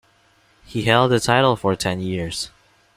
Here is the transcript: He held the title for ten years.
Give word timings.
He 0.65 0.81
held 0.85 1.11
the 1.11 1.19
title 1.19 1.55
for 1.55 1.75
ten 1.75 1.99
years. 1.99 2.49